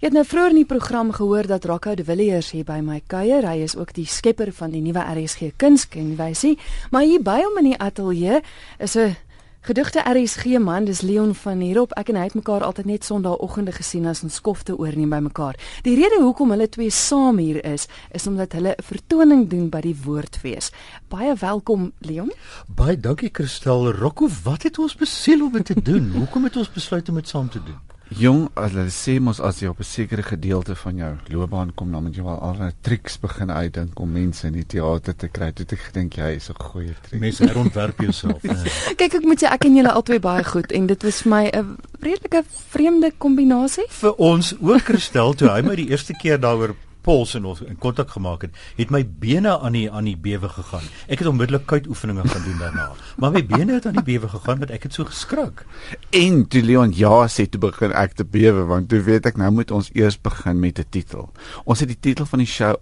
Jy 0.00 0.08
het 0.08 0.14
nou 0.16 0.22
vroeër 0.24 0.54
in 0.54 0.58
die 0.62 0.64
program 0.64 1.10
gehoor 1.12 1.44
dat 1.44 1.66
Rocco 1.68 1.92
de 1.94 2.04
Villiers 2.08 2.54
hier 2.54 2.64
by 2.64 2.78
my 2.80 3.02
kuier. 3.12 3.44
Hy 3.44 3.58
is 3.66 3.74
ook 3.76 3.90
die 3.92 4.06
skepper 4.08 4.48
van 4.56 4.72
die 4.72 4.80
nuwe 4.80 5.02
RSG 5.04 5.50
Kunskenwysie, 5.60 6.54
maar 6.88 7.04
hier 7.04 7.20
by 7.20 7.34
hom 7.42 7.58
in 7.60 7.68
die 7.68 7.76
ateljee 7.76 8.38
is 8.78 8.96
'n 8.96 9.12
gedigte 9.60 10.00
RSG 10.00 10.56
man, 10.58 10.84
dis 10.84 11.02
Leon 11.02 11.34
van 11.34 11.60
hierop. 11.60 11.92
Ek 11.92 12.08
en 12.08 12.16
hy 12.16 12.22
het 12.22 12.34
mekaar 12.34 12.64
altyd 12.64 12.86
net 12.86 13.04
Sondagoggende 13.04 13.72
gesien 13.72 14.06
as 14.06 14.22
ons 14.22 14.34
skofte 14.34 14.78
oorneem 14.78 15.10
by 15.10 15.18
mekaar. 15.18 15.54
Die 15.82 15.94
rede 15.94 16.22
hoekom 16.22 16.50
hulle 16.50 16.68
twee 16.68 16.90
saam 16.90 17.36
hier 17.36 17.64
is, 17.64 17.86
is 18.10 18.26
omdat 18.26 18.52
hulle 18.52 18.74
'n 18.78 18.82
vertoning 18.82 19.50
doen 19.50 19.68
by 19.68 19.80
die 19.80 19.96
Woordfees. 20.04 20.72
Baie 21.08 21.34
welkom 21.34 21.92
Leon. 21.98 22.32
Baie 22.74 23.00
dankie 23.00 23.30
Christel. 23.32 23.92
Rocco, 23.92 24.28
wat 24.44 24.62
het 24.62 24.78
ons 24.78 24.94
besiel 24.94 25.44
om 25.44 25.52
dit 25.52 25.64
te 25.64 25.82
doen? 25.82 26.10
hoekom 26.20 26.44
het 26.44 26.56
ons 26.56 26.72
besluit 26.72 27.08
om 27.08 27.14
dit 27.14 27.28
saam 27.28 27.50
te 27.50 27.62
doen? 27.62 27.99
Jong, 28.18 28.48
hulle 28.58 28.84
sê 28.90 29.20
mos 29.22 29.38
as 29.38 29.60
jy 29.62 29.68
op 29.70 29.78
'n 29.78 29.86
sekere 29.86 30.22
gedeelte 30.22 30.74
van 30.74 30.96
jou 30.96 31.12
loopbaan 31.30 31.70
kom, 31.74 31.92
dan 31.92 32.02
moet 32.02 32.16
jy 32.16 32.22
wel 32.22 32.40
al 32.40 32.56
'n 32.58 32.72
triks 32.82 33.18
begin 33.18 33.50
uitdink 33.50 34.00
om 34.00 34.10
mense 34.12 34.46
in 34.46 34.52
die 34.52 34.66
teater 34.66 35.16
te 35.16 35.28
kry. 35.28 35.52
Toe 35.52 35.66
ek 35.70 35.78
gedink 35.78 36.14
jy 36.14 36.34
is 36.34 36.50
'n 36.50 36.54
goeie 36.58 36.94
triek. 37.02 37.20
Mense 37.20 37.44
herontwerp 37.44 38.00
jouself. 38.00 38.42
Kyk, 38.98 39.14
ek 39.14 39.22
moet 39.24 39.42
sê 39.42 39.46
ek 39.46 39.60
ken 39.60 39.76
julle 39.76 39.92
albei 39.92 40.18
baie 40.18 40.44
goed 40.44 40.72
en 40.72 40.86
dit 40.86 41.02
was 41.02 41.22
vir 41.22 41.30
my 41.30 41.50
'n 41.54 41.76
redelike 42.00 42.44
vreemde 42.48 43.12
kombinasie. 43.18 43.86
Vir 43.88 44.14
ons 44.14 44.54
ook 44.60 44.82
Christel, 44.82 45.34
toe 45.34 45.48
hy 45.48 45.62
my 45.62 45.76
die 45.76 45.90
eerste 45.90 46.12
keer 46.12 46.40
daaroor 46.40 46.74
pols 47.02 47.34
en 47.34 47.46
in 47.66 47.78
kontak 47.78 48.10
gemaak 48.10 48.42
het, 48.42 48.56
het 48.76 48.90
my 48.90 49.02
bene 49.04 49.58
aan 49.58 49.72
die 49.72 49.90
aan 49.90 50.04
die 50.04 50.16
bewe 50.16 50.48
gegaan. 50.48 50.84
Ek 51.08 51.18
het 51.22 51.28
onmiddellik 51.28 51.66
kuit 51.66 51.86
oefeninge 51.86 52.28
gaan 52.28 52.44
doen 52.44 52.58
daarna. 52.58 52.90
Maar 53.16 53.32
my 53.32 53.44
bene 53.46 53.72
het 53.78 53.86
aan 53.86 53.98
die 53.98 54.06
bewe 54.06 54.28
gegaan 54.28 54.58
want 54.58 54.70
ek 54.70 54.82
het 54.88 54.94
so 54.94 55.04
geskrik. 55.04 55.64
En 56.10 56.46
toe 56.48 56.62
Leon 56.62 56.92
ja 56.96 57.26
sê 57.28 57.48
toe 57.48 57.60
begin 57.60 57.92
ek 57.92 58.16
te 58.18 58.24
bewe 58.24 58.66
want 58.70 58.88
toe 58.88 59.02
weet 59.06 59.26
ek 59.26 59.40
nou 59.40 59.50
moet 59.50 59.70
ons 59.70 59.90
eers 59.94 60.20
begin 60.20 60.60
met 60.60 60.78
'n 60.78 60.86
titel. 60.90 61.30
Ons 61.64 61.80
het 61.80 61.88
die 61.88 62.00
titel 62.00 62.26
van 62.26 62.38
die 62.38 62.48
show 62.48 62.76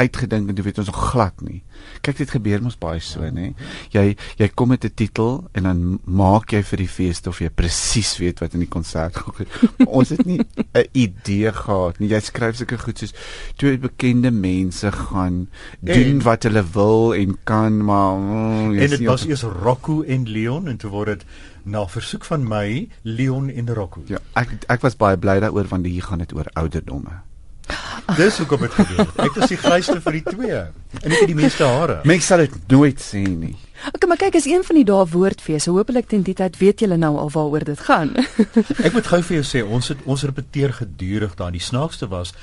uitgedink 0.00 0.48
en 0.50 0.58
jy 0.58 0.64
weet 0.66 0.78
ons 0.82 0.90
nog 0.90 1.00
glad 1.12 1.40
nie. 1.44 1.62
Kyk 2.04 2.18
dit 2.22 2.32
gebeur 2.36 2.62
mos 2.64 2.76
baie 2.80 3.00
so 3.04 3.22
nê. 3.30 3.52
Jy 3.94 4.16
jy 4.40 4.48
kom 4.54 4.72
met 4.74 4.84
'n 4.84 4.94
titel 4.94 5.44
en 5.54 5.62
dan 5.62 5.98
maak 6.04 6.52
jy 6.52 6.62
vir 6.62 6.78
die 6.78 6.88
fees 6.88 7.22
of 7.26 7.38
jy 7.40 7.50
presies 7.50 8.18
weet 8.18 8.40
wat 8.40 8.54
in 8.54 8.60
die 8.60 8.68
konsert 8.68 9.16
gaan. 9.16 9.46
ons 9.98 10.08
het 10.10 10.24
nie 10.26 10.40
'n 10.74 10.86
idee 10.92 11.52
gehad 11.52 12.00
nie. 12.00 12.08
Jy 12.08 12.20
skryf 12.20 12.56
sulke 12.56 12.78
goed 12.78 12.98
soos 12.98 13.14
twee 13.56 13.78
bekende 13.78 14.30
mense 14.30 14.90
gaan 14.92 15.48
doen 15.80 16.18
en, 16.18 16.22
wat 16.22 16.42
hulle 16.42 16.64
wil 16.74 17.14
en 17.14 17.38
kan 17.44 17.84
maar 17.84 18.14
oh, 18.14 18.74
En 18.74 18.90
dit 18.90 19.04
was 19.04 19.26
eers 19.26 19.42
Rocco 19.42 20.02
en 20.02 20.28
Leon 20.28 20.68
en 20.68 20.76
toe 20.76 20.90
word 20.90 21.06
dit 21.06 21.24
na 21.64 21.86
versoek 21.88 22.24
van 22.24 22.48
my 22.48 22.88
Leon 23.02 23.48
en 23.50 23.74
Rocco. 23.74 24.02
Ja, 24.06 24.18
ek 24.34 24.66
ek 24.68 24.82
was 24.84 24.96
baie 24.96 25.16
bly 25.16 25.40
daaroor 25.40 25.68
want 25.70 25.86
hier 25.86 26.02
gaan 26.02 26.18
dit 26.18 26.34
oor 26.34 26.50
ouderdomme. 26.52 27.22
Dis 28.16 28.38
hoekom 28.38 28.60
dit 28.66 28.74
gebeur. 28.76 29.06
Ek 29.24 29.38
is 29.40 29.52
die 29.54 29.58
gryste 29.58 29.96
vir 30.04 30.18
die 30.18 30.24
twee. 30.26 30.58
En 31.00 31.12
ek 31.12 31.22
het 31.22 31.30
die 31.30 31.38
meeste 31.38 31.64
hare. 31.64 32.00
Mense 32.08 32.28
sal 32.28 32.44
dit 32.44 32.58
nooit 32.72 33.00
sê 33.00 33.22
nie. 33.24 33.54
Okay, 33.90 34.08
maar 34.08 34.20
kyk, 34.20 34.36
is 34.38 34.48
een 34.48 34.64
van 34.64 34.78
die 34.78 34.84
dae 34.88 35.06
woordfees. 35.12 35.68
Hoopelik 35.72 36.10
teen 36.12 36.24
die 36.26 36.36
tyd 36.36 36.58
weet 36.60 36.84
julle 36.84 36.98
nou 37.00 37.14
al 37.20 37.32
waaroor 37.32 37.64
dit 37.68 37.80
gaan. 37.88 38.12
ek 38.86 38.92
moet 38.96 39.08
gou 39.08 39.20
vir 39.30 39.38
jou 39.40 39.46
sê, 39.48 39.64
ons 39.64 39.90
het 39.92 40.04
ons 40.04 40.26
repeteer 40.28 40.76
gedurig 40.82 41.34
daar. 41.40 41.52
Die 41.54 41.64
snaakste 41.64 42.08
was 42.12 42.34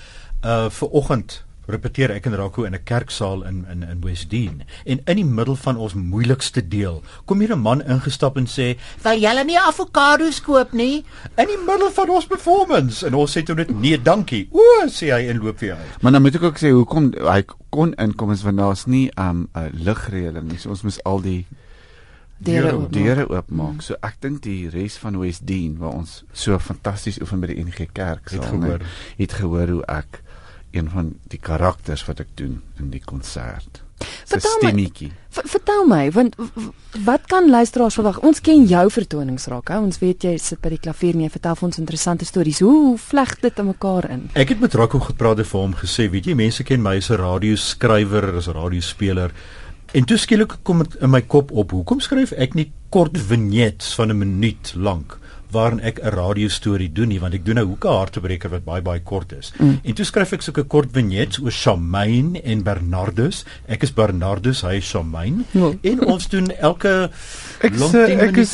uh 0.41 0.67
vir 0.73 0.93
oggend 0.97 1.41
repeteer 1.67 2.11
ek 2.15 2.25
en 2.25 2.35
Rako 2.35 2.63
in 2.63 2.73
'n 2.73 2.83
kerksaal 2.83 3.43
in 3.45 3.65
in 3.71 3.83
in 3.83 4.01
Westdene 4.01 4.65
en 4.85 5.01
in 5.05 5.15
die 5.15 5.25
middel 5.25 5.55
van 5.55 5.77
ons 5.77 5.93
moeilikste 5.93 6.67
deel 6.67 7.01
kom 7.25 7.39
hier 7.39 7.53
'n 7.53 7.59
man 7.59 7.81
ingestap 7.81 8.37
en 8.37 8.47
sê 8.47 8.77
"Wil 9.03 9.19
julle 9.19 9.43
nie 9.43 9.59
avokado's 9.59 10.41
koop 10.41 10.73
nie?" 10.73 11.03
in 11.37 11.47
die 11.47 11.63
middel 11.65 11.91
van 11.91 12.09
ons 12.09 12.25
performance 12.25 13.05
en 13.05 13.13
ons 13.13 13.37
sê 13.37 13.43
toe 13.43 13.55
net 13.55 13.69
nee 13.69 14.01
dankie 14.01 14.47
o 14.51 14.87
sê 14.87 15.11
hy 15.13 15.29
en 15.29 15.37
loop 15.37 15.59
weer 15.59 15.75
uit 15.75 16.01
maar 16.01 16.11
dan 16.11 16.21
moet 16.21 16.35
ek 16.35 16.43
ook 16.43 16.57
sê 16.57 16.71
hoekom 16.71 17.13
hy 17.13 17.43
kon 17.69 17.93
inkom 17.93 18.31
is 18.31 18.43
want 18.43 18.57
daar's 18.57 18.85
nie 18.85 19.11
'n 19.17 19.21
um, 19.29 19.49
lugreëling 19.73 20.47
nie 20.51 20.57
so 20.57 20.69
ons 20.69 20.83
moet 20.83 21.03
al 21.03 21.21
die 21.21 21.45
deure 22.41 22.73
oop 22.75 22.93
deure 22.93 23.27
oopmaak. 23.29 23.77
Mm. 23.77 23.85
So 23.85 23.97
ek 24.01 24.17
dink 24.23 24.41
die 24.45 24.69
res 24.73 24.97
van 25.01 25.19
Westdene 25.21 25.77
waar 25.81 25.97
ons 26.01 26.21
so 26.33 26.57
fantasties 26.59 27.21
oefen 27.21 27.43
by 27.43 27.51
die 27.53 27.63
NG 27.63 27.87
Kerk 27.93 28.31
sal 28.31 28.41
het 28.41 28.49
gehoor, 28.49 28.83
nie, 28.83 29.17
het 29.21 29.37
gehoor 29.37 29.75
hoe 29.75 29.83
ek 29.91 30.21
een 30.71 30.89
van 30.89 31.15
die 31.31 31.39
karakters 31.39 32.05
wat 32.05 32.19
ek 32.19 32.27
doen 32.35 32.61
in 32.79 32.89
die 32.89 33.03
konsert. 33.05 33.81
Vertel 34.25 34.57
my, 34.63 35.11
vertel 35.29 35.85
my 35.85 36.11
want 36.15 36.35
wat 37.05 37.27
kan 37.29 37.49
luisteraars 37.49 37.97
verwag? 37.99 38.19
Ons 38.25 38.41
ken 38.41 38.63
jou 38.65 38.83
vertonings 38.91 39.45
raak, 39.51 39.69
hè? 39.69 39.77
Ons 39.77 39.99
weet 40.01 40.25
jy 40.25 40.33
sit 40.41 40.61
by 40.63 40.73
die 40.73 40.81
klavier 40.81 41.17
en 41.17 41.25
jy 41.25 41.31
vertel 41.33 41.57
vir 41.59 41.67
ons 41.69 41.81
interessante 41.81 42.25
stories. 42.25 42.63
Hoe 42.65 42.97
vleg 42.97 43.35
dit 43.43 43.61
in 43.61 43.69
mekaar 43.69 44.09
in? 44.09 44.27
Ek 44.33 44.55
het 44.55 44.63
met 44.63 44.73
Rocco 44.73 44.99
gepraat 45.05 45.43
en 45.43 45.49
vir 45.51 45.61
hom 45.61 45.75
gesê, 45.77 46.07
weet 46.11 46.31
jy, 46.31 46.37
mense 46.39 46.65
ken 46.67 46.81
my 46.81 46.97
as 46.97 47.11
'n 47.11 47.21
radioskrywer, 47.21 48.35
as 48.37 48.47
'n 48.47 48.57
radiospeler. 48.57 49.31
En 49.93 50.05
toe 50.05 50.17
skielik 50.17 50.57
kom 50.63 50.83
dit 50.83 50.95
in 51.01 51.09
my 51.09 51.21
kop 51.21 51.51
op, 51.51 51.71
hoekom 51.71 51.99
skryf 51.99 52.31
ek 52.31 52.53
nie 52.55 52.71
kort 52.89 53.17
vignettes 53.17 53.93
van 53.93 54.09
'n 54.09 54.17
minuut 54.17 54.73
lank? 54.75 55.19
Waarin 55.51 55.79
ek 55.79 55.99
'n 56.03 56.15
radio 56.15 56.47
storie 56.47 56.91
doen 56.91 57.07
nie 57.07 57.19
want 57.19 57.33
ek 57.33 57.45
doen 57.45 57.55
nou 57.55 57.65
hoeke 57.65 57.87
hartebreker 57.87 58.49
wat 58.49 58.65
baie 58.65 58.81
baie 58.81 58.99
kort 58.99 59.31
is. 59.31 59.53
Mm. 59.59 59.79
En 59.83 59.93
toe 59.93 60.05
skryf 60.05 60.33
ek 60.33 60.41
sulke 60.41 60.63
kort 60.63 60.91
vignettes 60.91 61.39
oor 61.39 61.51
Shamaine 61.51 62.41
en 62.43 62.63
Bernardus. 62.63 63.45
Ek 63.67 63.83
is 63.83 63.91
Bernardus, 63.91 64.61
hy 64.61 64.77
is 64.77 64.85
Shamaine. 64.85 65.45
Oh. 65.55 65.73
En 65.81 66.05
ons 66.05 66.27
doen 66.27 66.51
elke 66.59 67.09
ek 67.61 67.73
is 67.73 67.93
ek 67.93 68.37
is 68.37 68.53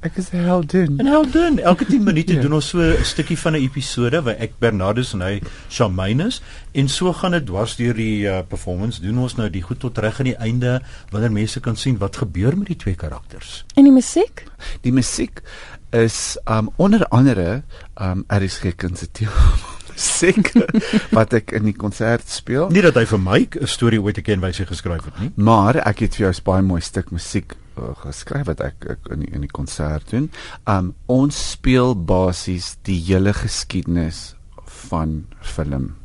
ek 0.00 0.16
is 0.16 0.30
heldin. 0.32 0.96
En 1.02 1.06
heldin, 1.06 1.58
elke 1.60 1.84
10 1.84 2.04
minute 2.04 2.32
yeah. 2.32 2.42
doen 2.44 2.56
ons 2.56 2.70
so 2.72 2.80
'n 2.80 3.04
stukkie 3.04 3.36
van 3.38 3.52
'n 3.52 3.62
episode 3.62 4.22
waar 4.24 4.38
ek 4.40 4.56
Bernardus 4.58 5.12
en 5.14 5.20
hy 5.20 5.40
Shamaine 5.68 6.26
is 6.26 6.40
en 6.72 6.88
so 6.88 7.12
gaan 7.12 7.32
dit 7.32 7.46
dwars 7.46 7.76
deur 7.76 7.94
die 7.94 8.24
uh, 8.24 8.40
performance 8.48 9.00
doen 9.02 9.18
ons 9.18 9.36
nou 9.36 9.50
die 9.50 9.62
goed 9.62 9.80
tot 9.80 9.98
reg 9.98 10.20
aan 10.20 10.30
die 10.32 10.38
einde 10.40 10.80
wanneer 11.10 11.32
mense 11.32 11.60
kan 11.60 11.76
sien 11.76 11.98
wat 11.98 12.16
gebeur 12.16 12.56
met 12.56 12.68
die 12.72 12.76
twee 12.76 12.94
karakters. 12.94 13.64
En 13.76 13.84
die 13.84 13.92
musiek? 13.92 14.44
Die 14.82 14.92
musiek 14.92 15.42
is 15.90 16.38
um 16.44 16.70
onder 16.76 17.06
andere 17.08 17.62
um 18.00 18.24
RSG 18.28 18.74
Kunstitief 18.76 19.34
seker 20.00 20.68
wat 21.16 21.34
ek 21.36 21.52
in 21.56 21.66
die 21.68 21.76
konsert 21.76 22.28
speel. 22.30 22.70
Nie 22.72 22.84
dat 22.86 22.96
hy 22.96 23.04
vir 23.10 23.20
my 23.20 23.40
'n 23.44 23.68
storie 23.68 24.00
ooit 24.00 24.22
ken 24.24 24.40
wyse 24.40 24.66
geskryf 24.66 25.04
het 25.04 25.20
nie. 25.20 25.32
Maar 25.36 25.82
ek 25.84 26.06
het 26.06 26.16
vir 26.16 26.26
jou 26.28 26.32
'n 26.32 26.44
baie 26.44 26.62
mooi 26.62 26.80
stuk 26.80 27.10
musiek 27.10 27.54
uh, 27.76 27.94
geskryf 28.04 28.46
wat 28.46 28.60
ek, 28.60 28.84
ek 28.96 29.12
in 29.12 29.20
die, 29.20 29.32
in 29.34 29.40
die 29.40 29.52
konsert 29.52 30.10
doen. 30.10 30.30
Um 30.66 30.94
ons 31.06 31.50
speel 31.50 31.94
basies 31.94 32.76
die 32.82 33.00
hele 33.00 33.32
geskiedenis 33.32 34.34
van 34.90 35.26
film 35.40 35.99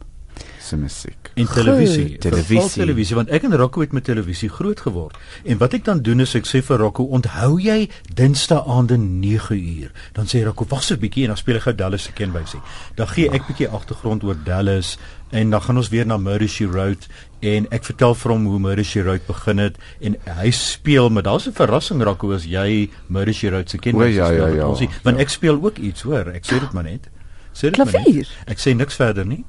se 0.60 0.78
musiek 0.78 1.26
en 1.36 1.48
televisie. 1.48 2.18
Televisie. 2.18 2.82
televisie 2.82 3.16
want 3.16 3.30
ek 3.34 3.44
en 3.48 3.56
Rocco 3.60 3.84
het 3.84 3.94
met 3.94 4.06
televisie 4.08 4.50
groot 4.50 4.80
geword. 4.80 5.18
En 5.44 5.60
wat 5.62 5.76
ek 5.78 5.84
dan 5.86 6.02
doen 6.06 6.24
is 6.24 6.36
ek 6.38 6.48
sê 6.48 6.62
vir 6.64 6.80
Rocco, 6.80 7.04
"Onthou 7.04 7.60
jy 7.62 7.90
Dinsdae 8.14 8.64
aande 8.64 8.98
9uur?" 8.98 9.92
Dan 10.14 10.26
sê 10.26 10.44
Rocco, 10.46 10.66
"Wag 10.70 10.84
so 10.84 10.96
'n 10.96 11.00
bietjie 11.00 11.24
en 11.24 11.28
dan 11.28 11.38
speel 11.38 11.56
ek 11.56 11.62
gou 11.62 11.76
Dallas 11.76 12.04
se 12.04 12.12
kenwysie." 12.12 12.62
Dan 12.96 13.08
gee 13.08 13.30
ek 13.30 13.48
bietjie 13.48 13.68
agtergrond 13.68 14.24
oor 14.24 14.38
Dallas 14.44 14.98
en 15.32 15.50
dan 15.50 15.62
gaan 15.62 15.78
ons 15.78 15.90
weer 15.90 16.06
na 16.06 16.18
Murder 16.18 16.48
She 16.48 16.68
Wrote 16.68 17.08
en 17.42 17.68
ek 17.70 17.84
vertel 17.84 18.16
vir 18.16 18.32
hom 18.32 18.46
hoe 18.46 18.60
Murder 18.60 18.86
She 18.86 19.04
Wrote 19.04 19.26
begin 19.28 19.58
het 19.58 19.76
en 20.02 20.16
hy 20.24 20.52
speel, 20.52 21.10
maar 21.10 21.24
daar's 21.24 21.48
'n 21.48 21.54
verrassing 21.54 22.02
Rocco 22.04 22.32
as 22.32 22.46
jy 22.46 22.90
Murder 23.08 23.34
She 23.34 23.50
Wrote 23.50 23.70
se 23.70 23.78
kenwysie 23.78 24.16
ja, 24.16 24.30
ja, 24.32 24.48
ja, 24.48 24.76
speel. 24.76 24.90
Want 25.04 25.18
ek 25.18 25.30
speel 25.30 25.64
ook 25.64 25.78
iets, 25.78 26.02
hoor. 26.02 26.28
Ek 26.34 26.46
sê 26.46 26.60
dit 26.60 26.72
maar 26.72 26.84
net. 26.84 27.10
Sê 27.54 27.70
dit 27.72 27.78
maar 27.78 27.92
net. 27.92 28.28
Ek 28.48 28.58
sê 28.58 28.76
niks 28.76 28.96
verder 28.96 29.26
nie. 29.26 29.46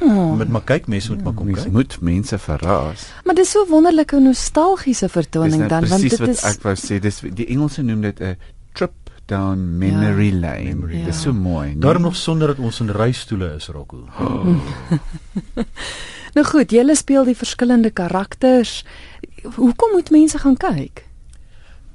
Oh. 0.00 0.36
Met 0.36 0.48
maar 0.48 0.64
kyk 0.66 0.86
mense 0.86 1.12
moet 1.12 1.22
maar 1.24 1.32
kom 1.32 1.46
kyk. 1.46 1.54
Mense 1.54 1.70
moet 1.70 2.00
mense 2.00 2.38
verras. 2.38 3.06
Maar 3.24 3.34
dis 3.34 3.50
so 3.50 3.66
wonderlike 3.68 4.20
nostalgiese 4.20 5.08
vertoning 5.08 5.66
dan 5.68 5.88
want 5.88 6.02
dit 6.02 6.28
is 6.28 6.42
ek 6.44 6.60
wou 6.66 6.74
sê 6.78 7.00
dis 7.00 7.22
die 7.32 7.46
Engelse 7.54 7.82
noem 7.82 8.04
dit 8.04 8.20
'n 8.20 8.36
trip 8.72 8.92
down 9.26 9.78
memory 9.78 10.32
ja. 10.32 10.40
lane. 10.40 10.74
Memory. 10.74 11.04
Dis 11.04 11.22
so 11.22 11.32
mooi. 11.32 11.68
Nee? 11.68 11.78
Daarom 11.78 12.02
nog 12.02 12.16
sonder 12.16 12.48
dat 12.48 12.58
ons 12.58 12.80
in 12.80 12.90
reistoele 12.90 13.54
is, 13.56 13.66
Rocco. 13.66 14.04
Oh. 14.20 14.44
nou 16.36 16.46
goed, 16.46 16.70
jy 16.70 16.94
speel 16.94 17.24
die 17.24 17.36
verskillende 17.36 17.90
karakters. 17.90 18.84
Hoekom 19.56 19.92
moet 19.92 20.10
mense 20.10 20.38
gaan 20.38 20.56
kyk? 20.56 21.06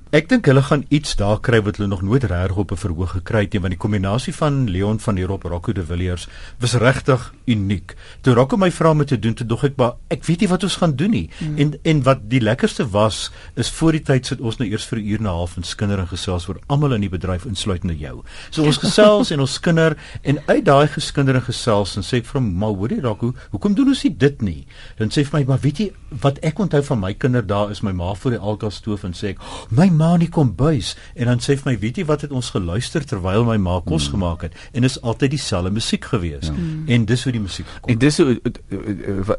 Ek 0.09 0.25
dink 0.25 0.47
hulle 0.49 0.63
gaan 0.65 0.81
iets 0.89 1.11
daar 1.19 1.37
kry 1.37 1.59
wat 1.61 1.77
hulle 1.77 1.85
nog 1.91 1.99
nooit 2.01 2.23
reg 2.25 2.55
op 2.57 2.71
'n 2.71 2.81
verhoog 2.81 3.11
gekry 3.13 3.41
het 3.45 3.53
nie 3.53 3.61
want 3.61 3.73
die 3.73 3.77
kombinasie 3.77 4.33
van 4.33 4.69
Leon 4.69 4.99
van 4.99 5.15
der 5.15 5.27
Rop 5.27 5.43
Rocco 5.43 5.71
de 5.71 5.85
Villiers 5.85 6.27
was 6.59 6.73
regtig 6.73 7.33
uniek. 7.45 7.95
Toe 8.21 8.33
Rocco 8.33 8.57
my 8.57 8.71
vra 8.71 8.89
om 8.89 9.05
te 9.05 9.19
doen, 9.19 9.33
toe 9.33 9.45
dog 9.45 9.63
ek 9.63 9.77
maar 9.77 9.93
ek 10.09 10.25
weet 10.25 10.39
nie 10.39 10.47
wat 10.47 10.63
ons 10.63 10.75
gaan 10.75 10.95
doen 10.95 11.11
nie. 11.11 11.29
Mm. 11.39 11.57
En 11.57 11.79
en 11.83 12.03
wat 12.03 12.17
die 12.29 12.41
lekkerste 12.41 12.89
was 12.89 13.31
is 13.55 13.69
voor 13.69 13.91
die 13.91 14.01
tyd 14.01 14.25
sit 14.25 14.41
ons 14.41 14.57
nou 14.57 14.69
eers 14.69 14.85
vir 14.85 14.99
'n 14.99 15.05
uur 15.05 15.19
en 15.19 15.25
'n 15.25 15.29
half 15.29 15.57
in 15.57 15.63
skinder 15.63 15.99
en 15.99 16.07
gesels 16.07 16.47
oor 16.47 16.59
almal 16.67 16.93
in 16.93 17.01
die 17.01 17.09
bedryf 17.09 17.45
insluitende 17.45 17.97
jou. 17.97 18.23
So 18.49 18.63
ons 18.63 18.77
gesels 18.85 19.31
en 19.31 19.39
ons 19.39 19.53
skinder 19.53 19.97
en 20.23 20.39
uit 20.47 20.65
daai 20.65 20.87
geskinder 20.87 21.35
en 21.35 21.41
gesels 21.41 21.95
en 21.95 22.01
sê 22.01 22.17
ek 22.17 22.25
vir 22.25 22.41
hom, 22.41 22.57
"Maar 22.57 22.73
hoorie 22.73 23.01
Rocco, 23.01 23.33
hoekom 23.51 23.75
doen 23.75 23.87
ons 23.87 24.03
nie 24.03 24.17
dit 24.17 24.41
nie?" 24.41 24.65
Dan 24.97 25.09
sê 25.09 25.21
hy 25.21 25.23
vir 25.23 25.39
my, 25.39 25.45
"Maar 25.45 25.59
weet 25.59 25.77
jy 25.77 25.91
wat 26.21 26.37
ek 26.39 26.59
onthou 26.59 26.83
van 26.83 26.99
my 26.99 27.13
kinder 27.13 27.45
daar 27.47 27.69
is 27.71 27.81
my 27.81 27.91
ma 27.91 28.13
voor 28.13 28.31
die 28.31 28.39
alkastoof 28.39 29.03
en 29.03 29.13
sê 29.13 29.27
ek, 29.29 29.37
"My 29.69 29.89
ma 29.89 30.13
in 30.13 30.19
die 30.19 30.29
kombuis 30.29 30.95
en 31.15 31.25
dan 31.25 31.37
sê 31.39 31.55
vir 31.57 31.61
my, 31.65 31.79
weet 31.79 31.97
jy 31.97 32.05
wat 32.05 32.21
het 32.21 32.31
ons 32.31 32.49
geluister 32.49 33.05
terwyl 33.05 33.45
my 33.45 33.57
ma 33.57 33.79
kos 33.85 34.07
Mm. 34.07 34.11
gemaak 34.13 34.41
het 34.41 34.53
en 34.73 34.83
is 34.83 35.01
altyd 35.01 35.29
dieselfde 35.31 35.71
musiek 35.71 36.05
gewees. 36.05 36.47
Ja. 36.47 36.53
En 36.93 37.05
dis 37.05 37.23
hoe 37.23 37.31
die 37.31 37.41
musiek 37.41 37.65
gekom. 37.67 37.91
En 37.91 37.97
dis 37.97 38.17
hoe 38.17 38.41
eh, 38.43 38.51
eh, 38.69 39.09
eh, 39.09 39.25
wat 39.25 39.37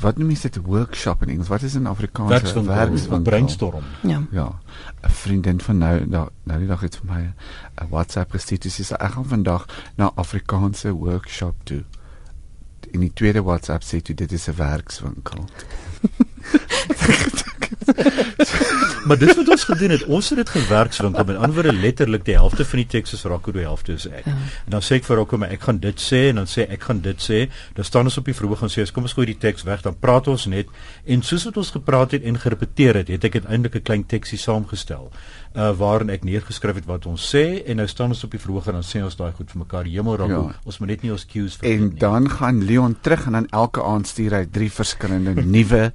wat 0.00 0.18
noem 0.18 0.30
jy 0.30 0.38
dit 0.42 0.56
workshop 0.56 1.22
in 1.22 1.28
Engels? 1.28 1.48
Wat 1.48 1.62
is 1.62 1.74
in 1.74 1.86
Afrikaans? 1.86 2.30
werkswinkel, 2.30 2.74
Werkswinkel. 2.74 3.22
brainstorm. 3.22 3.82
Ja. 4.02 4.22
Ja. 4.32 4.52
'n 5.02 5.10
Vriendin 5.10 5.60
van 5.60 5.78
nou 5.78 6.06
nou 6.06 6.28
nou 6.44 6.58
die 6.58 6.68
dag 6.68 6.80
het 6.80 6.96
vir 6.96 7.14
my 7.14 7.20
'n 7.84 7.88
WhatsApp 7.90 8.30
gestuur. 8.30 8.58
Sy 8.70 8.82
sê 8.82 8.96
ek 8.96 9.10
gaan 9.12 9.24
vandag 9.24 9.66
na 9.96 10.10
Afrikaanse 10.14 10.92
workshop 10.92 11.54
toe. 11.64 11.82
In 12.92 13.00
die 13.00 13.12
tweede 13.14 13.44
WhatsApp 13.44 13.82
sê 13.86 14.00
jy 14.02 14.14
dit 14.14 14.32
is 14.32 14.48
'n 14.48 14.56
werkswinkel. 14.56 15.44
Maar 19.10 19.18
dis 19.18 19.32
wat 19.36 19.48
ons 19.50 19.64
gedoen 19.66 19.90
het. 19.90 20.04
Ons 20.06 20.28
het 20.30 20.38
dit 20.38 20.50
gewerkswinkel. 20.54 21.24
Met 21.26 21.36
ander 21.42 21.56
woorde 21.56 21.72
letterlik 21.74 22.22
die 22.28 22.36
helfte 22.38 22.62
van 22.64 22.78
die 22.78 22.86
teks 22.92 23.16
is 23.16 23.24
Rocco, 23.26 23.50
die 23.56 23.64
helfte 23.66 23.96
is 23.98 24.06
ek. 24.06 24.28
Ja. 24.30 24.36
En 24.68 24.76
dan 24.76 24.84
sê 24.86 25.00
ek 25.00 25.08
vir 25.08 25.18
Rocco, 25.18 25.40
maar 25.42 25.50
ek 25.50 25.66
gaan 25.66 25.80
dit 25.82 25.98
sê 26.04 26.20
en 26.30 26.38
dan 26.38 26.46
sê 26.46 26.68
ek 26.70 26.86
gaan 26.86 27.00
dit 27.02 27.18
sê. 27.26 27.40
Dan 27.74 27.88
staan 27.88 28.06
ons 28.06 28.18
op 28.22 28.30
die 28.30 28.36
verhoog 28.38 28.62
en 28.62 28.70
sê, 28.70 28.86
"Kom 28.94 29.02
ons 29.08 29.16
gooi 29.18 29.26
die 29.26 29.38
teks 29.38 29.66
weg." 29.66 29.82
Dan 29.82 29.96
praat 29.98 30.28
ons 30.28 30.46
net 30.46 30.66
en 31.06 31.22
soos 31.22 31.44
wat 31.44 31.56
ons 31.56 31.70
gepraat 31.70 32.10
het 32.12 32.22
en 32.22 32.38
gerepeteer 32.38 32.94
het, 33.02 33.08
het 33.08 33.24
ek 33.24 33.34
uiteindelik 33.34 33.74
'n 33.74 33.82
klein 33.82 34.06
teksie 34.06 34.38
saamgestel. 34.38 35.10
Uh 35.56 35.72
waarin 35.76 36.10
ek 36.10 36.22
neergeskryf 36.24 36.74
het 36.74 36.86
wat 36.86 37.06
ons 37.06 37.34
sê 37.34 37.64
en 37.66 37.76
nou 37.76 37.86
staan 37.88 38.08
ons 38.08 38.24
op 38.24 38.30
die 38.30 38.38
verhoog 38.38 38.66
en 38.68 38.72
dan 38.72 38.82
sê 38.86 39.02
ons 39.02 39.16
daai 39.16 39.32
goed 39.32 39.50
vir 39.50 39.58
mekaar. 39.58 39.84
Hemel 39.84 40.16
Rocco, 40.16 40.48
Ja. 40.48 40.54
ons 40.64 40.78
moet 40.78 40.88
net 40.88 41.02
nie 41.02 41.10
ons 41.10 41.26
cues 41.26 41.56
vergeet 41.56 41.80
En 41.80 41.88
nie. 41.88 41.98
dan 41.98 42.30
gaan 42.30 42.64
Leon 42.64 42.96
terug 43.00 43.26
en 43.26 43.32
dan 43.32 43.46
elke 43.50 43.82
aand 43.82 44.06
stuur 44.06 44.30
hy 44.30 44.46
drie 44.50 44.70
verskillende 44.70 45.34
nuwe 45.56 45.92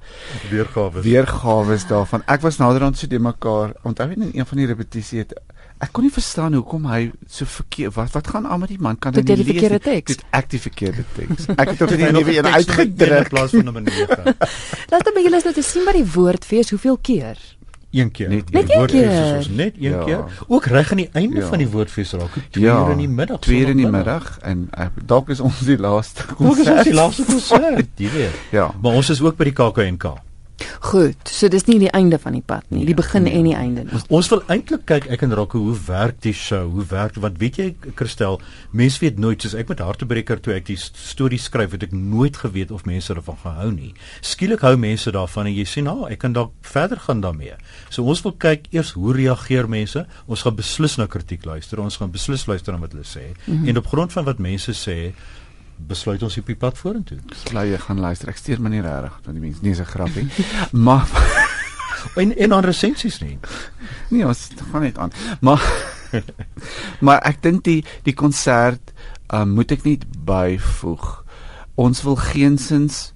weergawe. 0.50 1.00
weergawe 1.02 1.78
daarvan. 1.88 2.22
Ek 2.26 2.42
was 2.42 2.58
naderhand 2.58 2.98
so 2.98 3.05
de 3.08 3.18
mekaar. 3.18 3.72
Onthou 3.82 4.08
net 4.08 4.18
in 4.18 4.30
een 4.40 4.46
van 4.46 4.58
die 4.58 4.66
repetisie 4.66 5.18
het 5.18 5.32
ek 5.78 5.90
kon 5.92 6.04
nie 6.06 6.12
verstaan 6.12 6.54
hoekom 6.56 6.86
hy 6.88 7.10
so 7.28 7.44
verkeerd 7.44 7.94
wat 7.94 8.12
wat 8.16 8.28
gaan 8.32 8.46
aan 8.46 8.60
met 8.60 8.68
die 8.72 8.78
man 8.80 8.96
kan 8.98 9.12
hy 9.14 9.20
die 9.22 9.36
lees 9.36 9.46
nie? 9.46 9.80
Dit 10.06 10.22
ek 10.30 10.48
die 10.50 10.60
verkeerde 10.60 11.04
teks. 11.16 11.46
Ek 11.60 11.68
het 11.76 11.90
Hy 11.90 11.96
nie 11.96 12.12
nog 12.12 12.22
nuwe 12.24 12.30
een 12.30 12.38
een 12.38 12.44
een 12.44 12.46
in 12.46 12.54
uitgedruk. 12.54 13.28
plaas 13.28 13.50
van 13.50 13.64
nommer 13.64 13.82
9. 13.82 14.34
Laat 14.92 15.10
my 15.14 15.22
julle 15.26 15.40
nou 15.44 15.52
te 15.52 15.62
sien 15.62 15.84
by 15.84 15.92
die 15.98 16.06
woordfees 16.14 16.70
hoeveel 16.70 16.96
keer. 17.02 17.36
Een 17.96 18.10
keer. 18.10 18.28
Net 18.28 18.48
Die 18.48 18.58
een 18.60 18.66
woordfees 18.78 19.00
keer. 19.00 19.36
is 19.36 19.36
ons 19.36 19.48
net 19.56 19.74
een 19.76 19.82
Ja. 19.92 20.04
keer. 20.04 20.24
Ook 20.48 20.64
reg 20.66 20.90
aan 20.90 20.96
die 21.04 21.08
einde 21.12 21.40
Ja. 21.40 21.46
van 21.46 21.58
die 21.58 21.68
woordfees 21.68 22.12
raak. 22.12 22.32
hoe 22.34 22.42
Twee 22.50 22.64
Ja, 22.64 22.80
uur 22.84 22.90
in 22.92 22.98
die 22.98 23.08
middag. 23.08 23.40
2 23.40 23.60
uur 23.60 23.68
in 23.68 23.76
die 23.76 23.86
middag 23.88 24.38
en 24.42 24.68
uh, 24.78 24.86
dalk 25.04 25.28
is 25.28 25.40
ons 25.40 25.60
die 25.60 25.78
laaste 25.78 26.22
Ook 26.38 26.40
is 26.40 26.46
ons 26.46 26.56
die 26.56 26.64
konsert. 26.74 26.94
laaste 26.94 27.24
konsert, 27.24 27.88
jy 27.96 28.10
weet. 28.16 28.40
Ja. 28.50 28.70
Maar 28.82 28.92
ons 28.92 29.10
is 29.10 29.20
ook 29.22 29.36
by 29.36 29.44
die 29.44 29.52
KAK&K. 29.52 30.04
Goed, 30.80 31.16
so 31.28 31.48
dis 31.48 31.64
nie 31.66 31.78
die 31.78 31.90
einde 31.96 32.18
van 32.18 32.32
die 32.36 32.42
pad 32.44 32.64
nie, 32.70 32.84
die 32.86 32.94
begin 32.94 33.26
en 33.26 33.44
die 33.48 33.54
einde 33.56 33.84
nie. 33.84 34.00
Ons 34.12 34.28
wil 34.32 34.42
eintlik 34.52 34.84
kyk 34.86 35.06
ek 35.10 35.22
en 35.22 35.34
Rocco 35.34 35.58
hoe 35.58 35.76
werk 35.86 36.20
die 36.22 36.34
show? 36.36 36.68
Hoe 36.70 36.84
werk 36.90 37.16
want 37.22 37.38
weet 37.38 37.56
jy 37.56 37.74
Christel, 37.94 38.40
mense 38.72 39.00
weet 39.00 39.18
nooit 39.18 39.42
soos 39.42 39.54
ek 39.54 39.68
met 39.68 39.80
Hartebreker 39.80 40.40
toe 40.40 40.54
ek 40.54 40.66
die 40.66 40.76
st- 40.76 40.96
storie 40.96 41.38
skryf 41.38 41.72
het 41.72 41.82
ek 41.88 41.92
nooit 41.92 42.36
geweet 42.36 42.70
of 42.70 42.84
mense 42.84 43.14
daarvan 43.14 43.38
gehou 43.42 43.70
nie. 43.72 43.94
Skielik 44.20 44.60
hou 44.66 44.76
mense 44.76 45.10
daarvan 45.10 45.46
en 45.46 45.54
jy 45.56 45.64
sien 45.64 45.84
nou 45.88 46.06
ek 46.10 46.18
kan 46.18 46.32
dalk 46.36 46.52
verder 46.62 47.00
gaan 47.06 47.20
daarmee. 47.24 47.56
So 47.90 48.04
ons 48.04 48.22
wil 48.26 48.32
kyk 48.32 48.68
eers 48.72 48.92
hoe 48.96 49.14
reageer 49.16 49.68
mense. 49.68 50.06
Ons 50.26 50.42
gaan 50.42 50.56
beslis 50.56 50.96
na 50.98 51.06
kritiek 51.06 51.44
luister. 51.44 51.80
Ons 51.80 51.96
gaan 51.96 52.12
beslis 52.12 52.46
luister 52.46 52.72
na 52.72 52.80
wat 52.80 52.92
hulle 52.92 53.04
sê 53.04 53.32
mm 53.32 53.56
-hmm. 53.56 53.68
en 53.68 53.76
op 53.78 53.86
grond 53.86 54.12
van 54.12 54.24
wat 54.24 54.38
mense 54.38 54.72
sê 54.72 55.12
besluit 55.78 56.22
ons 56.22 56.38
op 56.38 56.46
die 56.46 56.56
pad 56.56 56.78
vorentoe. 56.78 57.18
Bly 57.50 57.66
jy 57.70 57.78
gaan 57.78 58.00
luister. 58.00 58.28
Ek 58.28 58.40
steur 58.40 58.60
my 58.60 58.72
nie 58.72 58.84
regtig 58.84 59.18
want 59.24 59.36
die 59.36 59.44
mense 59.44 59.62
nie 59.62 59.70
is 59.70 59.80
'n 59.80 59.84
grappie. 59.84 60.28
maar 60.86 61.06
En 62.14 62.36
en 62.36 62.52
aan 62.52 62.64
resensies 62.64 63.18
nie. 63.18 63.38
nee, 64.08 64.26
ons 64.26 64.48
gaan 64.70 64.80
net 64.80 64.98
aan. 64.98 65.12
Maar 65.40 65.62
maar 67.06 67.20
ek 67.26 67.42
dink 67.42 67.64
die 67.64 67.84
die 68.02 68.14
konsert 68.14 68.92
um, 69.34 69.56
moet 69.58 69.70
ek 69.74 69.84
net 69.84 70.06
byvoeg. 70.24 71.24
Ons 71.74 72.02
wil 72.06 72.16
geensins 72.16 73.12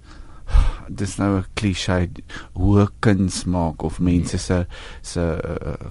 dis 0.91 1.17
nou 1.17 1.39
'n 1.39 1.47
klise 1.55 2.11
hoe 2.53 2.89
kuns 2.99 3.45
maak 3.45 3.83
of 3.83 4.01
mense 4.01 4.39
se 4.39 4.67
se 5.03 5.21
uh, 5.21 5.91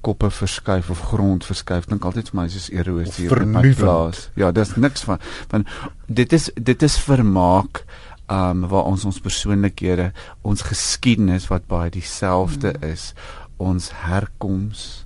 koppe 0.00 0.30
verskuif 0.30 0.90
of 0.90 1.00
grond 1.10 1.44
verskuif 1.44 1.86
dink 1.90 2.04
altyd 2.04 2.30
vir 2.30 2.40
my 2.40 2.46
soos 2.48 2.70
erosie 2.72 3.28
in 3.28 3.52
my 3.52 3.74
plaas. 3.74 4.30
Ja, 4.36 4.50
dis 4.52 4.76
niks 4.76 5.04
van 5.08 5.18
van 5.52 5.66
dit 6.06 6.32
is 6.32 6.50
dit 6.54 6.82
is 6.82 6.98
vermaak 6.98 7.84
um 8.30 8.66
waar 8.70 8.86
ons 8.86 9.04
ons 9.04 9.20
persoonlikhede, 9.20 10.12
ons 10.46 10.62
geskiedenis 10.62 11.48
wat 11.50 11.66
baie 11.66 11.90
dieselfde 11.90 12.72
mm. 12.76 12.90
is, 12.92 13.12
ons 13.60 13.90
herkoms 14.06 15.04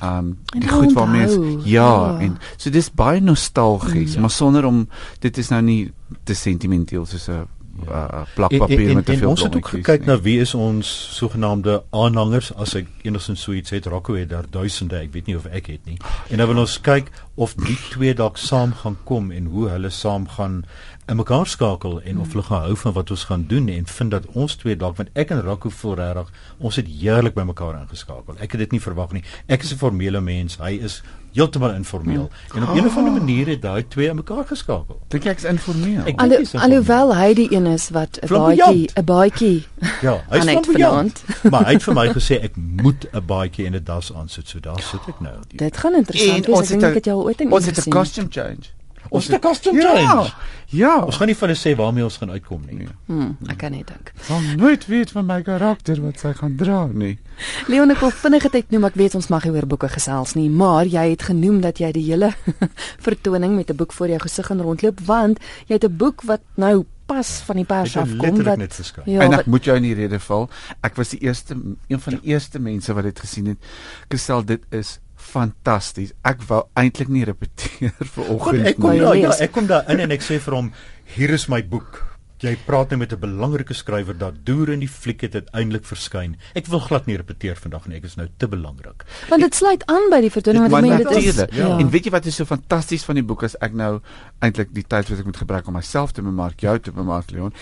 um 0.00 0.36
En 0.54 0.62
die 0.64 0.70
goed 0.70 0.94
waarmee 0.96 1.26
ons 1.28 1.66
ja, 1.68 1.88
ja. 1.90 2.18
en 2.24 2.38
so 2.56 2.70
dis 2.70 2.90
baie 2.90 3.20
nostalgies, 3.20 4.16
Mm. 4.16 4.20
maar 4.20 4.30
sonder 4.30 4.64
om 4.64 4.88
dit 5.20 5.38
is 5.38 5.50
nou 5.50 5.62
nie 5.62 5.92
te 6.24 6.34
sentimenteel 6.34 7.06
soos 7.06 7.28
'n 7.28 7.46
uh, 7.88 8.22
plak 8.34 8.52
En, 8.52 8.58
papier 8.58 8.88
en, 8.88 8.94
met 8.94 9.06
te 9.06 9.12
en, 9.12 9.18
veel 9.18 9.26
en 9.26 9.34
ons 9.34 9.42
het 9.42 9.56
ook 9.56 9.68
gekyk 9.68 10.04
nie. 10.04 10.08
na 10.08 10.20
wie 10.20 10.38
is 10.40 10.54
ons 10.54 10.90
sogenaamde 11.16 11.82
aanhangers. 11.90 12.52
As 12.54 12.74
ek 12.74 12.88
enigstens 13.02 13.42
so 13.42 13.52
iets 13.52 13.70
het 13.70 13.86
Rocco 13.86 14.14
het 14.14 14.28
daar 14.28 14.48
duisende 14.50 14.98
ek 15.00 15.12
weet 15.12 15.26
nie 15.26 15.36
of 15.36 15.46
ek 15.46 15.72
het 15.72 15.84
nie. 15.84 15.98
En 16.28 16.42
dan 16.42 16.50
wil 16.52 16.64
ons 16.64 16.80
kyk 16.80 17.10
of 17.34 17.54
die 17.54 17.78
twee 17.90 18.14
dalk 18.14 18.38
saam 18.38 18.74
gaan 18.82 18.98
kom 19.04 19.30
en 19.30 19.50
hoe 19.52 19.68
hulle 19.68 19.90
saam 19.90 20.28
gaan 20.28 20.64
in 21.10 21.16
mekaar 21.16 21.46
skakel 21.46 22.00
en 22.06 22.20
of 22.20 22.32
hulle 22.32 22.42
gaan 22.46 22.60
hou 22.62 22.76
van 22.76 22.92
wat 22.92 23.10
ons 23.10 23.24
gaan 23.24 23.44
doen 23.48 23.68
en 23.68 23.86
vind 23.86 24.10
dat 24.10 24.26
ons 24.32 24.54
twee 24.56 24.76
dalk 24.76 24.96
want 24.96 25.08
ek 25.14 25.30
en 25.34 25.40
Rocco 25.42 25.70
voel 25.70 25.94
regtig 25.98 26.28
ons 26.58 26.76
het 26.76 26.86
heerlik 26.86 27.34
by 27.34 27.42
mekaar 27.48 27.80
ingeskakel 27.80 28.34
ek 28.38 28.52
het 28.54 28.60
dit 28.60 28.72
nie 28.72 28.80
verwag 28.80 29.12
nie 29.12 29.22
ek 29.48 29.62
is 29.62 29.72
'n 29.72 29.76
formele 29.80 30.20
mens 30.20 30.56
hy 30.62 30.78
is 30.78 31.02
heeltemal 31.34 31.74
informeel 31.74 32.30
en 32.54 32.62
op 32.62 32.74
'n 32.76 32.86
of 32.86 32.96
ander 32.96 33.12
manier 33.12 33.46
het 33.46 33.62
daai 33.62 33.82
twee 33.88 34.08
in 34.08 34.16
mekaar 34.16 34.44
geskakel 34.46 35.00
Dink 35.08 35.24
jy 35.24 35.30
ek's 35.30 35.44
informeel? 35.44 36.06
Ek- 36.06 36.20
Alho 36.20 36.28
Dit 36.36 36.40
is 36.40 36.52
'n 36.54 36.58
alhoewel 36.58 37.14
hy 37.16 37.34
die 37.34 37.48
een 37.54 37.66
is 37.66 37.90
wat 37.90 38.18
'n 38.22 38.26
baadjie 38.28 38.90
'n 38.96 39.04
baadjie 39.04 39.64
Ja, 40.06 40.20
hy's 40.30 40.40
Annette 40.40 40.70
flamboyant. 40.70 41.22
maar 41.50 41.64
hy 41.66 41.72
het 41.72 41.82
vir 41.82 41.94
my 41.94 42.08
gesê 42.18 42.34
ek 42.42 42.56
moet 42.56 43.06
'n 43.12 43.26
baadjie 43.26 43.66
en 43.66 43.74
'n 43.74 43.84
das 43.84 44.12
aansit, 44.14 44.48
so 44.48 44.60
daar 44.60 44.80
sit 44.80 45.00
ek 45.08 45.20
nou. 45.20 45.34
Dit 45.48 45.76
gaan 45.76 45.94
interessant 45.94 46.46
wees. 46.46 46.60
Ek 46.60 46.68
dink 46.68 46.82
ek 46.82 46.94
het 46.94 47.04
jou 47.04 47.22
ooit 47.24 47.40
in 47.40 47.52
ons 47.52 47.62
een 47.66 47.68
het 47.68 47.76
'n 47.78 47.80
gesien. 47.82 47.92
costume 47.92 48.26
change. 48.30 48.70
Ons 49.10 49.26
het 49.26 49.36
'n 49.36 49.40
costume 49.40 49.80
ja, 49.80 49.94
change. 49.94 50.32
Ja. 50.66 51.04
Ons 51.04 51.16
gaan 51.16 51.26
nie 51.26 51.36
van 51.36 51.48
hulle 51.48 51.60
sê 51.60 51.76
waarmee 51.76 52.04
ons 52.04 52.16
gaan 52.16 52.30
uitkom 52.30 52.62
nie. 52.66 52.76
Nee. 52.76 52.88
Hmm, 53.06 53.36
ek 53.46 53.56
kan 53.58 53.72
net 53.72 53.86
dink. 53.86 54.12
sal 54.22 54.40
nooit 54.56 54.86
weet 54.86 55.10
van 55.10 55.26
my 55.26 55.42
karakter 55.42 56.00
wat 56.02 56.18
sy 56.18 56.32
gaan 56.32 56.56
dra 56.56 56.86
nie. 56.86 57.18
Leon 57.66 57.90
ek 57.90 58.00
wil 58.00 58.10
vinnig 58.10 58.50
dit 58.50 58.70
noem 58.70 58.84
ek 58.84 58.94
weet 58.94 59.14
ons 59.14 59.28
mag 59.28 59.44
nie 59.44 59.52
oor 59.52 59.66
boeke 59.66 59.88
gesels 59.88 60.34
nie 60.34 60.48
maar 60.50 60.86
jy 60.86 61.10
het 61.10 61.22
genoem 61.22 61.60
dat 61.60 61.78
jy 61.78 61.92
die 61.92 62.04
hele 62.04 62.32
vertoning 63.06 63.56
met 63.56 63.70
'n 63.70 63.76
boek 63.76 63.92
voor 63.92 64.08
jou 64.08 64.18
gesig 64.18 64.46
gaan 64.46 64.60
rondloop 64.60 65.00
want 65.00 65.38
jy 65.66 65.74
het 65.74 65.84
'n 65.84 65.96
boek 65.96 66.22
wat 66.22 66.40
nou 66.54 66.86
pas 67.10 67.30
van 67.46 67.56
die 67.56 67.66
pers 67.66 67.96
afkom 67.96 68.20
letterlik 68.20 68.96
wat 68.96 69.06
ja, 69.06 69.20
en 69.24 69.32
ek 69.32 69.42
wat, 69.42 69.46
moet 69.46 69.64
jou 69.64 69.76
in 69.76 69.82
die 69.82 69.94
rede 69.98 70.20
val. 70.22 70.48
Ek 70.86 70.98
was 71.00 71.14
die 71.14 71.20
eerste 71.26 71.56
een 71.90 72.00
van 72.00 72.18
die 72.18 72.32
eerste 72.32 72.60
mense 72.62 72.94
wat 72.94 73.08
dit 73.08 73.22
gesien 73.24 73.46
het. 73.46 73.70
Kristel, 74.08 74.44
dit 74.46 74.62
is 74.70 74.98
fantasties. 75.30 76.12
Ek 76.26 76.42
wou 76.50 76.64
eintlik 76.78 77.10
nie 77.12 77.24
repeteer 77.28 77.96
vir 78.14 78.30
oggend 78.34 78.66
ek 78.72 78.78
kom 78.80 78.90
Wou 78.90 78.94
jy 78.98 79.04
daar, 79.04 79.18
ja, 79.18 79.32
lees? 79.32 79.42
ek 79.46 79.52
kom 79.56 79.66
daar 79.70 79.90
in 79.92 80.06
en 80.06 80.16
ek 80.16 80.24
sê 80.26 80.40
vir 80.42 80.56
hom, 80.58 80.72
hier 81.16 81.34
is 81.36 81.48
my 81.52 81.62
boek. 81.62 82.06
Jy 82.40 82.54
praat 82.64 82.88
nou 82.88 82.96
met 83.02 83.12
'n 83.12 83.20
belangrike 83.20 83.74
skrywer 83.76 84.16
dat 84.16 84.38
deur 84.48 84.70
in 84.72 84.80
die 84.80 84.88
fliek 84.88 85.20
het 85.20 85.34
uiteindelik 85.36 85.84
verskyn. 85.84 86.38
Ek 86.56 86.70
wil 86.72 86.80
glad 86.80 87.06
nie 87.06 87.18
repeteer 87.20 87.56
vandag 87.56 87.86
nie, 87.86 87.98
ek 87.98 88.04
is 88.08 88.16
nou 88.16 88.28
te 88.38 88.48
belangrik. 88.48 89.04
want 89.28 89.42
dit 89.42 89.54
sluit 89.54 89.84
aan 89.86 90.08
by 90.10 90.20
die 90.24 90.30
vertoning 90.32 90.64
ek 90.64 90.72
meen 90.80 90.96
dit 91.04 91.10
is 91.10 91.36
ja. 91.52 91.78
En 91.78 91.90
weet 91.90 92.04
jy 92.04 92.10
wat 92.10 92.26
is 92.26 92.36
so 92.36 92.44
fantasties 92.48 93.04
van 93.04 93.20
die 93.20 93.22
boek 93.24 93.44
as 93.44 93.56
ek 93.60 93.74
nou 93.74 94.00
eintlik 94.40 94.72
die 94.72 94.84
tyd 94.88 95.10
wat 95.10 95.18
ek 95.18 95.26
moet 95.26 95.36
gebruik 95.36 95.68
om 95.68 95.74
myself 95.74 96.12
te 96.12 96.22
bemark, 96.22 96.60
jou 96.60 96.78
te 96.78 96.92
bemark 96.92 97.30
Leon. 97.30 97.52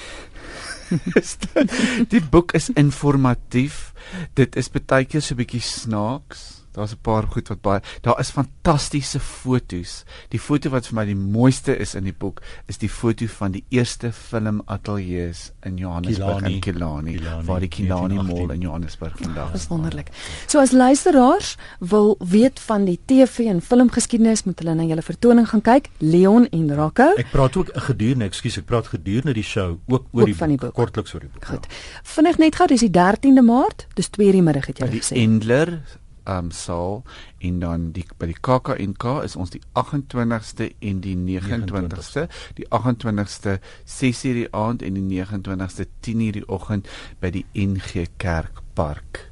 die 2.14 2.22
boek 2.30 2.54
is 2.54 2.70
informatief. 2.70 3.92
Dit 4.34 4.56
is 4.56 4.70
baie 4.70 5.04
keer 5.04 5.20
so 5.20 5.34
'n 5.34 5.42
bietjie 5.42 5.60
snaaks. 5.60 6.57
Daar's 6.72 6.92
'n 6.92 6.98
paar 7.02 7.22
goed 7.26 7.48
wat 7.48 7.60
baie 7.60 7.80
daar 8.02 8.18
is 8.20 8.30
fantastiese 8.30 9.20
fotos. 9.20 10.04
Die 10.28 10.38
foto 10.40 10.70
wat 10.70 10.86
vir 10.86 10.94
my 10.94 11.04
die 11.04 11.16
mooiste 11.16 11.76
is 11.76 11.94
in 11.94 12.04
die 12.04 12.12
boek 12.18 12.42
is 12.66 12.78
die 12.78 12.88
foto 12.88 13.26
van 13.26 13.52
die 13.52 13.64
eerste 13.70 14.12
filmateljee's 14.12 15.52
in 15.64 15.76
Johannesburg 15.76 16.28
Killarney. 16.28 16.52
in 16.54 16.60
Killarney, 16.60 17.12
Killarney, 17.16 17.44
waar 17.46 17.60
die 17.60 17.68
1918. 17.68 18.46
Mall 18.46 18.54
in 18.54 18.60
Johannesburg 18.60 19.16
vandag 19.18 19.52
Dis 19.52 19.66
wonderlik. 19.68 20.08
So 20.46 20.58
as 20.60 20.70
luisteraars 20.72 21.56
wil 21.80 22.16
weet 22.18 22.60
van 22.60 22.84
die 22.84 22.98
TV 23.04 23.38
en 23.38 23.60
filmgeskiedenis, 23.62 24.44
moet 24.44 24.58
hulle 24.58 24.74
na 24.74 24.82
julle 24.82 25.02
vertoning 25.02 25.48
gaan 25.48 25.62
kyk, 25.62 25.88
Leon 25.98 26.48
en 26.50 26.74
Rocco. 26.74 27.12
Ek 27.16 27.30
praat 27.30 27.56
ook 27.56 27.70
gedurende, 27.74 28.24
ekskuus, 28.24 28.58
ek 28.58 28.64
praat 28.64 28.86
gedurende 28.86 29.32
die 29.34 29.42
show 29.42 29.78
ook 29.86 30.06
oor 30.12 30.20
Ook 30.20 30.26
die 30.26 30.36
van 30.36 30.48
die 30.48 30.56
boek, 30.56 30.74
boek. 30.74 30.74
kortliks 30.84 31.14
oor 31.14 31.20
die 31.20 31.28
boek. 31.32 31.44
Goed. 31.44 31.66
Vinnig 32.02 32.38
net 32.38 32.54
gou, 32.56 32.66
dis 32.68 32.80
die 32.80 32.90
13de 32.90 33.42
Maart, 33.42 33.86
dis 33.94 34.08
2:00 34.10 34.32
die 34.32 34.42
middag 34.42 34.66
het 34.66 34.78
jy 34.78 34.84
by 34.86 34.90
die 34.92 35.00
gesê. 35.00 35.16
Endler 35.16 35.82
um 36.28 36.50
saal 36.50 37.02
en 37.38 37.60
dan 37.60 37.90
die 37.96 38.04
by 38.18 38.28
die 38.30 38.38
KAKNK 38.40 39.04
is 39.24 39.36
ons 39.36 39.50
die 39.54 39.62
28ste 39.78 40.70
en 40.78 41.00
die 41.04 41.16
29ste 41.16 42.28
die 42.58 42.66
28ste 42.70 43.58
6:00 43.84 44.40
die 44.42 44.48
aand 44.52 44.82
en 44.82 44.94
die 44.94 45.06
29ste 45.22 45.88
10:00 46.06 46.32
die 46.40 46.48
oggend 46.48 46.88
by 47.20 47.30
die 47.30 47.46
NG 47.54 48.06
Kerkpark 48.16 49.30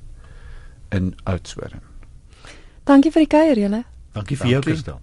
in 0.90 1.14
Oudtshoorn. 1.24 1.82
Dankie 2.84 3.10
vir 3.10 3.26
die 3.26 3.30
kuier 3.30 3.58
julle. 3.58 3.84
Dankie 4.14 4.36
vir 4.36 4.46
jou. 4.46 4.62
Kristel. 4.62 5.00